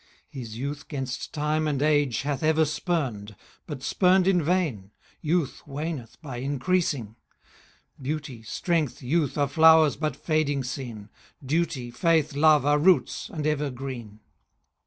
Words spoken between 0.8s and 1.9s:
'gainst time and